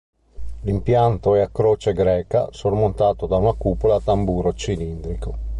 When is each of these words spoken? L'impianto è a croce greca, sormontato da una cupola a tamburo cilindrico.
L'impianto 0.61 1.35
è 1.35 1.41
a 1.41 1.49
croce 1.49 1.93
greca, 1.93 2.47
sormontato 2.51 3.27
da 3.27 3.37
una 3.37 3.53
cupola 3.53 3.97
a 3.97 4.01
tamburo 4.01 4.51
cilindrico. 4.55 5.37